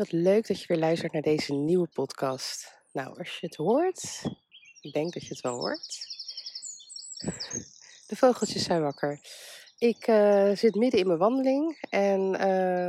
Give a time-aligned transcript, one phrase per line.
[0.00, 2.72] Wat leuk dat je weer luistert naar deze nieuwe podcast.
[2.92, 4.22] Nou, als je het hoort,
[4.80, 5.98] ik denk dat je het wel hoort.
[8.06, 9.20] De vogeltjes zijn wakker.
[9.78, 12.40] Ik uh, zit midden in mijn wandeling en uh,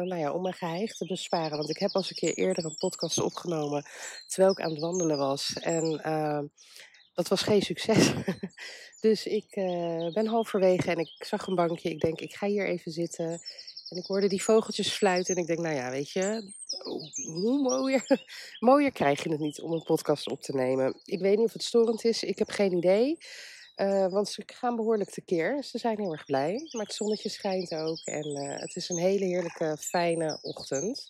[0.07, 2.65] nou ja, om mijn geheim te besparen, want ik heb al eens een keer eerder
[2.65, 3.85] een podcast opgenomen
[4.27, 5.53] terwijl ik aan het wandelen was.
[5.53, 6.41] En uh,
[7.13, 8.13] dat was geen succes.
[9.01, 9.49] dus ik
[10.13, 11.89] ben halverwege en ik zag een bankje.
[11.89, 13.41] Ik denk, ik ga hier even zitten.
[13.91, 16.54] En ik hoorde die vogeltjes fluiten en ik denk, nou ja, weet je,
[17.26, 18.26] hoe mooier,
[18.60, 20.99] mooier krijg je het niet om een podcast op te nemen.
[21.04, 23.18] Ik weet niet of het storend is, ik heb geen idee.
[23.76, 25.63] Uh, want ze gaan behoorlijk tekeer.
[25.63, 26.70] Ze zijn heel erg blij.
[26.71, 27.99] Maar het zonnetje schijnt ook.
[28.05, 31.08] En uh, het is een hele heerlijke, fijne ochtend.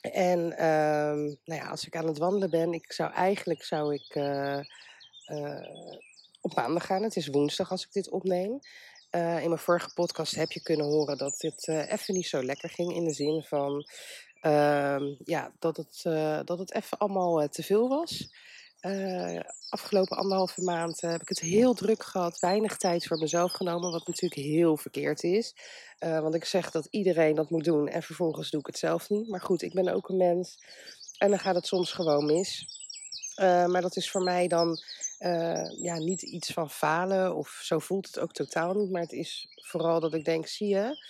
[0.00, 4.14] En uh, nou ja, als ik aan het wandelen ben, ik zou eigenlijk zou ik
[4.14, 4.60] uh,
[6.40, 7.02] op maandag gaan.
[7.02, 8.58] Het is woensdag als ik dit opneem.
[9.10, 12.94] In mijn vorige podcast heb je kunnen horen dat dit even niet zo lekker ging.
[12.94, 13.86] In de zin van
[14.40, 16.00] ehm, ja, dat, het,
[16.46, 18.28] dat het even allemaal te veel was.
[19.68, 22.38] Afgelopen anderhalve maand heb ik het heel druk gehad.
[22.38, 25.54] Weinig tijd voor mezelf genomen, wat natuurlijk heel verkeerd is.
[25.98, 29.28] Want ik zeg dat iedereen dat moet doen en vervolgens doe ik het zelf niet.
[29.28, 30.58] Maar goed, ik ben ook een mens
[31.18, 32.66] en dan gaat het soms gewoon mis.
[33.36, 34.78] maar dat is voor mij dan
[35.76, 38.90] ja, niet iets van falen of zo voelt het ook totaal niet.
[38.90, 41.08] Maar het is vooral dat ik denk, zie je,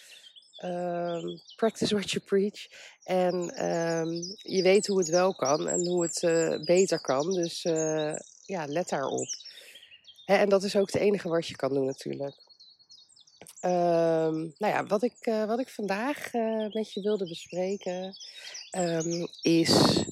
[0.65, 2.69] Um, practice what you preach.
[3.05, 3.35] En
[3.71, 7.33] um, je weet hoe het wel kan en hoe het uh, beter kan.
[7.33, 8.15] Dus uh,
[8.47, 9.27] ja, let daarop.
[10.25, 12.35] Hè, en dat is ook het enige wat je kan doen natuurlijk.
[13.65, 16.33] Um, nou ja, wat ik, wat ik vandaag
[16.73, 18.17] met je wilde bespreken
[19.43, 20.05] is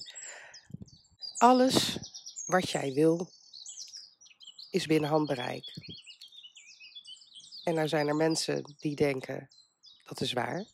[1.36, 1.98] alles
[2.46, 3.28] wat jij wil
[4.70, 5.74] is binnen handbereik.
[7.64, 9.48] En nou zijn er mensen die denken,
[10.04, 10.64] dat is waar.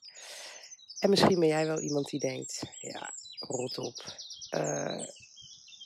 [0.99, 4.05] En misschien ben jij wel iemand die denkt, ja, rot op.
[4.51, 5.07] Uh,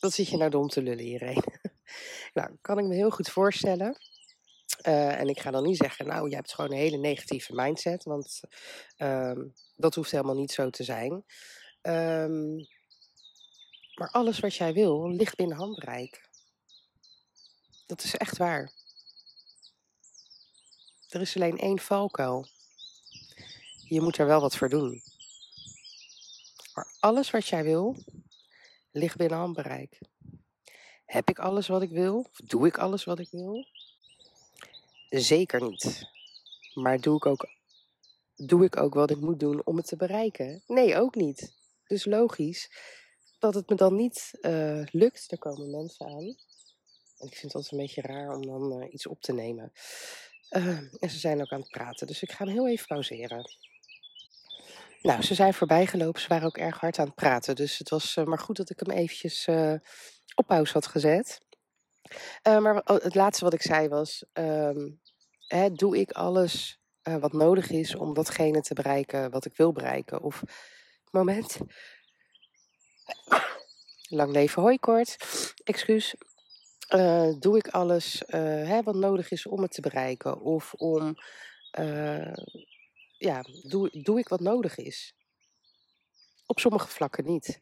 [0.01, 1.45] wat zit je nou dom te lullen hierheen?
[2.35, 3.99] nou, kan ik me heel goed voorstellen.
[4.87, 8.05] Uh, en ik ga dan niet zeggen, nou, je hebt gewoon een hele negatieve mindset,
[8.05, 8.41] want
[8.99, 9.39] uh,
[9.77, 11.25] dat hoeft helemaal niet zo te zijn.
[11.83, 12.67] Um,
[13.95, 16.28] maar alles wat jij wil, ligt binnen handbereik.
[17.89, 18.73] Dat is echt waar.
[21.09, 22.47] Er is alleen één valkuil
[23.89, 25.03] je moet er wel wat voor doen.
[26.75, 27.97] Maar alles wat jij wil,
[28.91, 29.99] ligt binnen handbereik.
[31.05, 32.19] Heb ik alles wat ik wil?
[32.19, 33.67] Of doe ik alles wat ik wil?
[35.09, 36.09] Zeker niet.
[36.75, 37.49] Maar doe ik ook,
[38.37, 40.63] doe ik ook wat ik moet doen om het te bereiken?
[40.67, 41.53] Nee, ook niet.
[41.87, 42.71] Dus logisch
[43.39, 45.31] dat het me dan niet uh, lukt.
[45.31, 46.37] Er komen mensen aan.
[47.19, 49.73] Ik vind het altijd een beetje raar om dan uh, iets op te nemen.
[50.51, 50.67] Uh,
[50.99, 53.51] en ze zijn ook aan het praten, dus ik ga hem heel even pauzeren.
[55.03, 56.21] Nou, ze zijn voorbijgelopen.
[56.21, 57.57] Ze waren ook erg hard aan het praten.
[57.57, 59.75] Dus het was uh, maar goed dat ik hem eventjes uh,
[60.35, 61.41] op pauze had gezet.
[62.43, 65.01] Uh, maar het laatste wat ik zei was: um,
[65.47, 70.23] hè, doe ik alles wat nodig is om datgene te bereiken wat ik wil bereiken?
[70.23, 70.43] Of
[71.11, 71.59] moment.
[74.09, 75.17] Lang leven hooikort.
[75.65, 76.15] Excuus.
[77.39, 80.41] Doe ik alles hè, wat nodig is om het te bereiken?
[80.41, 81.15] Of om
[83.19, 85.15] ja, doe, doe ik wat nodig is.
[86.47, 87.61] Op sommige vlakken niet.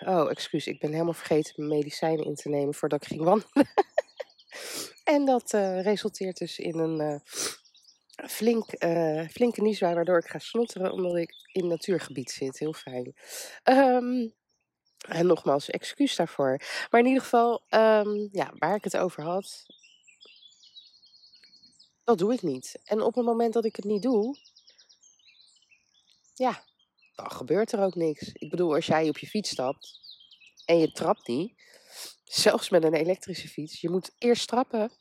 [0.00, 3.68] Oh, excuus, ik ben helemaal vergeten mijn medicijnen in te nemen voordat ik ging wandelen.
[5.14, 7.20] en dat resulteert dus in een
[8.16, 8.64] flink,
[9.30, 12.58] flinke nieswaai, waardoor ik ga snotteren omdat ik in natuurgebied zit.
[12.58, 13.14] Heel fijn.
[13.64, 14.34] Um,
[15.08, 16.60] en nogmaals, excuus daarvoor.
[16.90, 19.66] Maar in ieder geval, um, ja, waar ik het over had,
[22.04, 22.78] dat doe ik niet.
[22.84, 24.38] En op het moment dat ik het niet doe,
[26.34, 26.64] ja,
[27.14, 28.32] dan gebeurt er ook niks.
[28.32, 30.00] Ik bedoel, als jij op je fiets stapt
[30.64, 31.62] en je trapt niet,
[32.24, 34.92] zelfs met een elektrische fiets, je moet eerst trappen.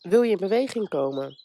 [0.00, 1.38] Wil je in beweging komen?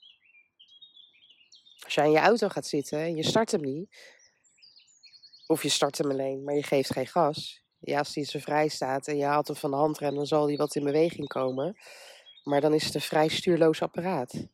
[1.84, 4.17] Als jij in je auto gaat zitten en je start hem niet,
[5.48, 7.64] of je start hem alleen, maar je geeft geen gas.
[7.80, 10.46] Ja, als die zo vrij staat en je haalt hem van de handrem, dan zal
[10.46, 11.78] die wat in beweging komen.
[12.44, 14.48] Maar dan is het een vrij stuurloos apparaat.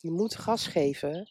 [0.00, 1.28] Je moet gas geven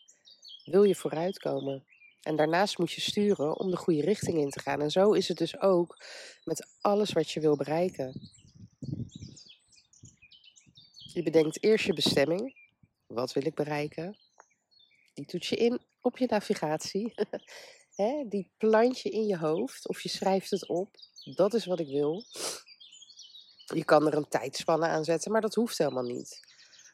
[0.63, 1.83] wil je vooruitkomen.
[2.21, 4.81] En daarnaast moet je sturen om de goede richting in te gaan.
[4.81, 5.97] En zo is het dus ook
[6.43, 8.31] met alles wat je wil bereiken.
[10.95, 12.55] Je bedenkt eerst je bestemming.
[13.07, 14.17] Wat wil ik bereiken?
[15.13, 17.13] Die toets je in op je navigatie.
[18.29, 20.89] die plant je in je hoofd of je schrijft het op.
[21.35, 22.23] Dat is wat ik wil.
[23.65, 26.39] Je kan er een tijdspanne aan zetten, maar dat hoeft helemaal niet.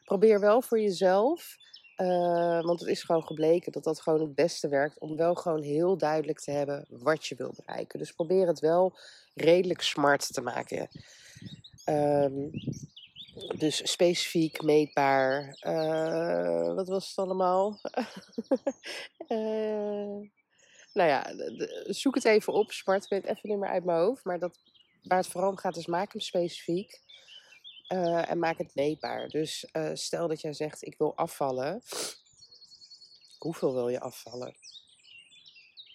[0.04, 1.56] Probeer wel voor jezelf,
[1.96, 5.62] uh, want het is gewoon gebleken dat dat gewoon het beste werkt, om wel gewoon
[5.62, 7.98] heel duidelijk te hebben wat je wil bereiken.
[7.98, 8.98] Dus probeer het wel
[9.34, 10.88] redelijk smart te maken.
[11.86, 12.50] Um,
[13.48, 15.58] dus specifiek, meetbaar.
[15.60, 17.80] Uh, wat was het allemaal?
[19.28, 20.18] uh,
[20.98, 21.34] nou ja,
[21.84, 22.72] zoek het even op.
[22.72, 24.24] Smart, weet even niet meer uit mijn hoofd.
[24.24, 24.58] Maar dat,
[25.02, 27.00] waar het vooral om gaat is maak hem specifiek.
[27.88, 29.28] Uh, en maak het meetbaar.
[29.28, 31.82] Dus stel dat jij zegt ik wil afvallen.
[33.38, 34.54] Hoeveel wil je afvallen?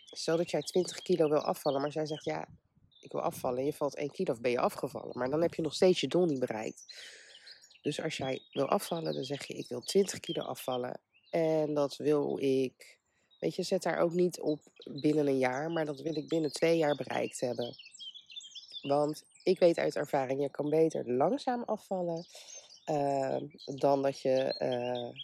[0.05, 2.47] Stel dat jij 20 kilo wil afvallen, maar zij zegt ja,
[3.05, 5.17] ik wil afvallen en je valt 1 kilo of ben je afgevallen.
[5.17, 6.85] Maar dan heb je nog steeds je doel niet bereikt.
[7.85, 10.99] Dus als jij wil afvallen, dan zeg je ik wil 20 kilo afvallen.
[11.29, 12.99] En dat wil ik,
[13.39, 16.51] weet je, zet daar ook niet op binnen een jaar, maar dat wil ik binnen
[16.51, 17.75] twee jaar bereikt hebben.
[18.81, 22.25] Want ik weet uit ervaring, je kan beter langzaam afvallen
[22.89, 25.21] uh, dan dat je uh,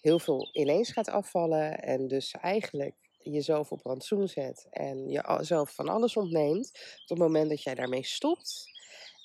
[0.00, 1.82] heel veel ineens gaat afvallen.
[1.82, 6.68] En dus eigenlijk jezelf op rantsoen zet en jezelf van alles ontneemt.
[7.02, 8.70] Op het moment dat jij daarmee stopt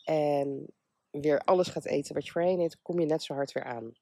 [0.04, 0.74] en
[1.22, 3.94] weer alles gaat eten wat je voorheen eet, kom je net zo hard weer aan.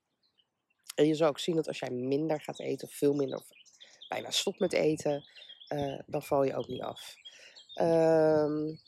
[0.96, 3.48] En je zal ook zien dat als jij minder gaat eten, of veel minder, of
[4.10, 5.24] bijna stopt met eten,
[5.74, 7.16] uh, dan val je ook niet af.
[7.82, 8.80] Um,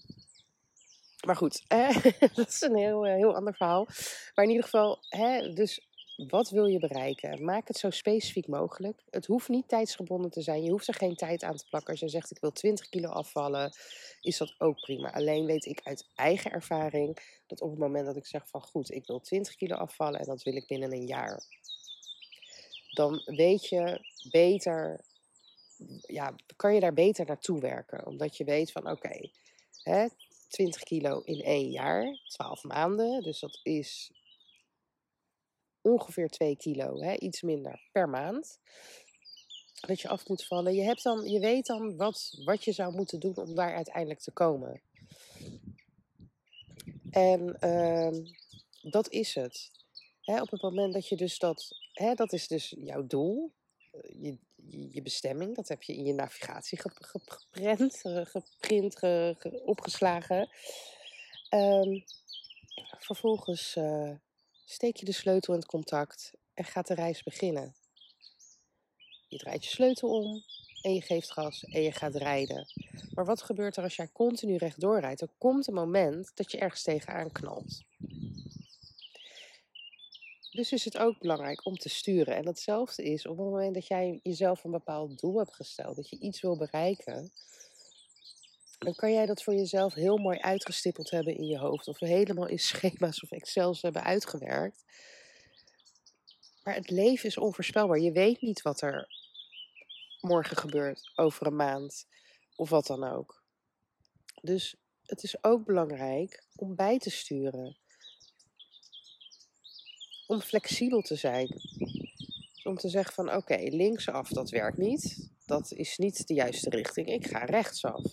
[1.25, 1.63] maar goed,
[2.35, 3.85] dat is een heel, eh, heel ander verhaal.
[4.35, 7.43] Maar in ieder geval, hè, dus wat wil je bereiken?
[7.43, 9.03] Maak het zo specifiek mogelijk.
[9.09, 10.63] Het hoeft niet tijdsgebonden te zijn.
[10.63, 11.91] Je hoeft er geen tijd aan te plakken.
[11.91, 13.73] Als je zegt ik wil 20 kilo afvallen,
[14.21, 15.13] is dat ook prima.
[15.13, 18.91] Alleen weet ik uit eigen ervaring dat op het moment dat ik zeg van goed,
[18.91, 21.43] ik wil 20 kilo afvallen en dat wil ik binnen een jaar.
[22.93, 23.99] Dan weet je
[24.31, 24.99] beter,
[26.01, 28.05] ja, kan je daar beter naartoe werken.
[28.05, 29.31] Omdat je weet van oké,
[29.83, 30.09] okay,
[30.47, 33.23] 20 kilo in één jaar, 12 maanden.
[33.23, 34.11] Dus dat is
[35.85, 38.59] ongeveer 2 kilo, hè, iets minder per maand.
[39.79, 40.73] Dat je af moet vallen.
[40.73, 44.19] Je, hebt dan, je weet dan wat, wat je zou moeten doen om daar uiteindelijk
[44.19, 44.81] te komen.
[47.09, 48.31] En uh,
[48.91, 49.71] dat is het.
[50.21, 53.51] Hè, op het moment dat je dus dat, hè, dat is dus jouw doel,
[53.91, 54.37] eh, je,
[54.91, 60.49] je bestemming, dat heb je in je navigatie geprint, geprint, ge, opgeslagen.
[61.49, 62.03] Um,
[62.99, 64.11] vervolgens uh,
[64.65, 67.75] steek je de sleutel in het contact en gaat de reis beginnen.
[69.27, 70.43] Je draait je sleutel om
[70.81, 72.67] en je geeft gas en je gaat rijden.
[73.13, 75.21] Maar wat gebeurt er als jij continu rechtdoor rijdt?
[75.21, 77.83] Er komt een moment dat je ergens tegenaan knalt.
[80.51, 82.35] Dus is het ook belangrijk om te sturen.
[82.35, 86.09] En hetzelfde is op het moment dat jij jezelf een bepaald doel hebt gesteld, dat
[86.09, 87.31] je iets wil bereiken,
[88.85, 91.87] dan kan jij dat voor jezelf heel mooi uitgestippeld hebben in je hoofd.
[91.87, 94.83] Of helemaal in schema's of Excel's hebben uitgewerkt.
[96.63, 97.99] Maar het leven is onvoorspelbaar.
[97.99, 99.07] Je weet niet wat er
[100.21, 102.07] morgen gebeurt, over een maand
[102.55, 103.43] of wat dan ook.
[104.41, 104.75] Dus
[105.05, 107.77] het is ook belangrijk om bij te sturen.
[110.27, 111.61] Om flexibel te zijn.
[112.63, 115.29] Om te zeggen van oké, linksaf dat werkt niet.
[115.45, 117.07] Dat is niet de juiste richting.
[117.07, 118.03] Ik ga rechtsaf.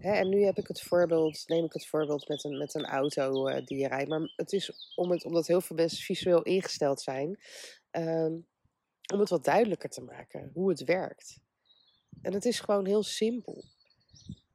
[0.00, 2.86] Hè, en nu heb ik het voorbeeld, neem ik het voorbeeld met een, met een
[2.86, 4.08] auto uh, die je rijdt.
[4.08, 7.38] Maar het is om het, omdat heel veel mensen visueel ingesteld zijn,
[7.90, 8.46] um,
[9.12, 11.38] om het wat duidelijker te maken hoe het werkt.
[12.22, 13.64] En het is gewoon heel simpel.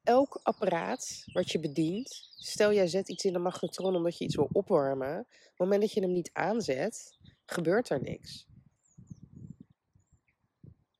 [0.03, 4.35] Elk apparaat wat je bedient, stel jij zet iets in de magnetron omdat je iets
[4.35, 8.45] wil opwarmen, op het moment dat je hem niet aanzet, gebeurt er niks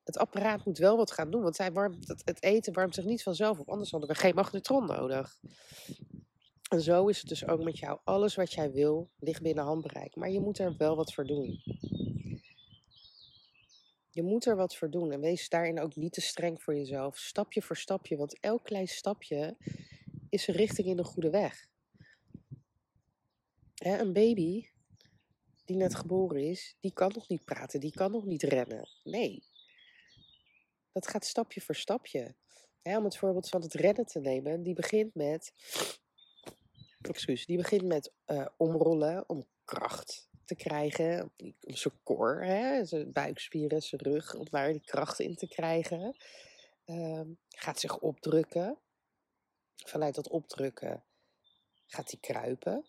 [0.06, 1.42] het apparaat moet wel wat gaan doen.
[1.42, 3.70] Want hij warmt, het, eten warmt zich niet vanzelf op.
[3.70, 5.40] Anders hadden we geen magnetron nodig.
[6.68, 7.98] En zo is het dus ook met jou.
[8.04, 10.16] Alles wat jij wil ligt binnen handbereik.
[10.16, 11.62] Maar je moet er wel wat voor doen.
[14.10, 15.12] Je moet er wat voor doen.
[15.12, 17.18] En wees daarin ook niet te streng voor jezelf.
[17.18, 18.16] Stapje voor stapje.
[18.16, 19.56] Want elk klein stapje
[20.28, 21.66] is een richting in de goede weg.
[23.74, 24.68] Hè, een baby
[25.64, 27.80] die net geboren is, die kan nog niet praten.
[27.80, 28.88] Die kan nog niet rennen.
[29.04, 29.42] Nee,
[30.96, 32.34] dat gaat stapje voor stapje.
[32.82, 35.52] om het voorbeeld van het rennen te nemen, die begint met,
[37.10, 41.32] excuus, die begint met uh, omrollen om kracht te krijgen.
[41.60, 46.16] Op zijn core, hè, zijn buikspieren, zijn rug, om daar die kracht in te krijgen.
[46.84, 48.78] Ehm, gaat zich opdrukken.
[49.74, 51.04] Vanuit dat opdrukken
[51.86, 52.86] gaat hij kruipen.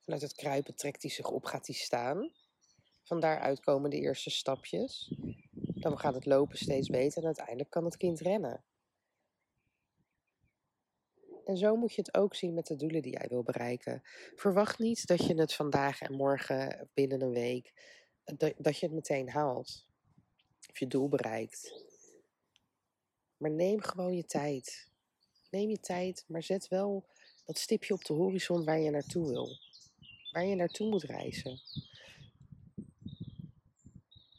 [0.00, 2.32] Vanuit het kruipen trekt hij zich op, gaat hij staan.
[3.02, 5.14] Van daaruit komen de eerste stapjes.
[5.80, 8.64] Dan gaat het lopen steeds beter en uiteindelijk kan het kind rennen.
[11.44, 14.00] En zo moet je het ook zien met de doelen die jij wil bereiken.
[14.36, 17.72] Verwacht niet dat je het vandaag en morgen binnen een week,
[18.24, 19.86] dat, dat je het meteen haalt.
[20.70, 21.84] Of je doel bereikt.
[23.36, 24.88] Maar neem gewoon je tijd.
[25.50, 27.06] Neem je tijd, maar zet wel
[27.44, 29.48] dat stipje op de horizon waar je naartoe wil.
[30.32, 31.60] Waar je naartoe moet reizen.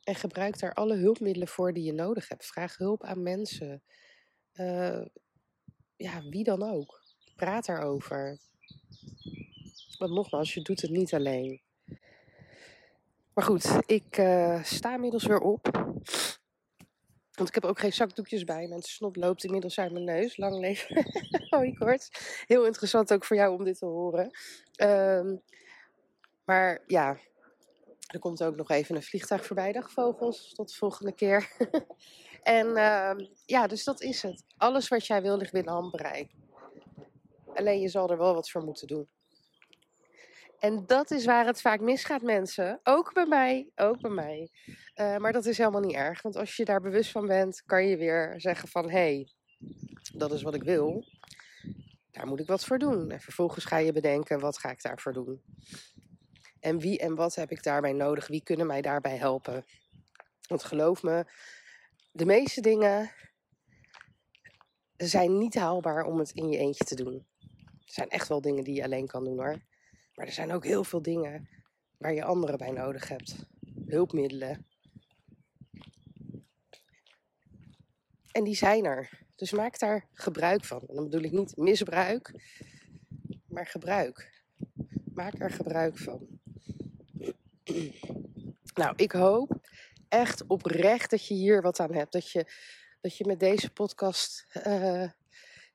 [0.04, 2.46] En gebruik daar alle hulpmiddelen voor die je nodig hebt.
[2.46, 3.84] Vraag hulp aan mensen.
[4.54, 5.06] Uh,
[5.96, 7.02] ja, wie dan ook.
[7.36, 8.40] Praat daarover.
[9.98, 11.62] Want nogmaals, je doet het niet alleen.
[13.34, 15.70] Maar goed, ik uh, sta inmiddels weer op.
[17.32, 18.68] Want ik heb ook geen zakdoekjes bij.
[18.68, 20.38] Mijn snot loopt inmiddels uit mijn neus.
[20.38, 21.06] Lang leven.
[21.50, 22.10] Hoi kort.
[22.48, 24.32] Heel interessant ook voor jou om dit te horen.
[24.84, 25.42] Um,
[26.46, 27.18] maar ja,
[28.12, 29.72] er komt ook nog even een vliegtuig voorbij.
[29.72, 31.52] Dag vogels, tot de volgende keer.
[32.44, 34.44] en uh, ja, dus dat is het.
[34.58, 36.32] Alles wat jij wil ligt binnen handbereik.
[37.54, 39.10] Alleen je zal er wel wat voor moeten doen.
[40.60, 42.80] En dat is waar het vaak misgaat, mensen.
[42.84, 44.50] Ook bij mij, ook bij mij.
[44.96, 46.22] Uh, maar dat is helemaal niet erg.
[46.22, 48.90] Want als je daar bewust van bent, kan je weer zeggen van...
[48.90, 49.28] hé, hey,
[50.14, 51.06] dat is wat ik wil.
[52.12, 53.12] Daar moet ik wat voor doen.
[53.12, 55.42] En vervolgens ga je bedenken, wat ga ik daarvoor doen?
[56.62, 58.28] En wie en wat heb ik daarbij nodig?
[58.28, 59.66] Wie kunnen mij daarbij helpen?
[60.48, 61.26] Want geloof me,
[62.12, 63.12] de meeste dingen
[64.98, 67.26] zijn niet haalbaar om het in je eentje te doen.
[67.86, 69.62] Er zijn echt wel dingen die je alleen kan doen hoor.
[70.16, 71.50] Maar er zijn ook heel veel dingen
[71.98, 73.46] waar je anderen bij nodig hebt.
[73.86, 74.66] Hulpmiddelen.
[78.32, 79.10] En die zijn er.
[79.36, 80.82] Dus maak daar gebruik van.
[80.88, 82.34] En dan bedoel ik niet misbruik,
[83.48, 84.44] maar gebruik.
[85.14, 86.41] Maak er gebruik van.
[88.74, 89.60] Nou, ik hoop
[90.10, 92.12] echt oprecht dat je hier wat aan hebt.
[92.12, 92.46] Dat je,
[93.02, 95.10] dat je met deze podcast uh,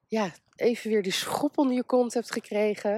[0.07, 2.97] ja, even weer die schop onder je kont hebt gekregen.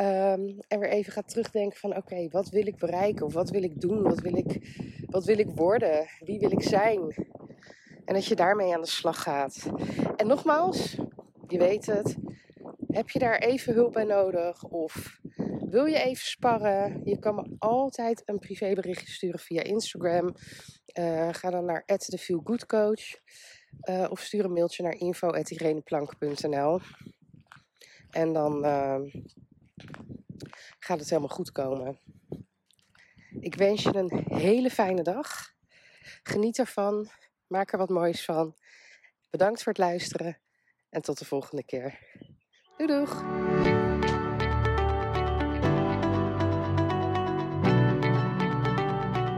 [0.00, 3.26] Um, en weer even gaat terugdenken van oké, wat wil ik bereiken?
[3.26, 4.02] Of wat wil ik doen?
[4.02, 6.08] Wat wil ik, wat wil ik worden?
[6.20, 7.14] Wie wil ik zijn?
[8.04, 9.70] En dat je daarmee aan de slag gaat.
[10.16, 10.96] En nogmaals,
[11.48, 12.16] je weet het.
[12.86, 14.64] Heb je daar even hulp bij nodig?
[14.64, 15.20] Of
[15.70, 17.00] wil je even sparren?
[17.04, 20.34] Je kan me altijd een privéberichtje sturen via Instagram.
[20.98, 23.18] Uh, ga dan naar @thefeelgoodcoach
[23.88, 26.80] uh, of stuur een mailtje naar info@ireneplank.nl.
[28.10, 29.00] En dan uh,
[30.78, 31.98] gaat het helemaal goed komen.
[33.40, 35.52] Ik wens je een hele fijne dag.
[36.22, 37.08] Geniet ervan.
[37.46, 38.56] Maak er wat moois van.
[39.30, 40.38] Bedankt voor het luisteren
[40.88, 41.98] en tot de volgende keer.
[42.76, 43.73] Doei doeg!